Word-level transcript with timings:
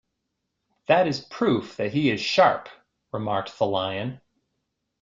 "That 0.87 1.07
is 1.07 1.19
proof 1.21 1.75
that 1.77 1.91
he 1.93 2.09
is 2.09 2.19
sharp," 2.19 2.69
remarked 3.13 3.55
the 3.59 3.67
Lion. 3.67 4.19